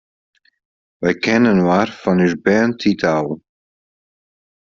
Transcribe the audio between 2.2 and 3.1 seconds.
ús bernetiid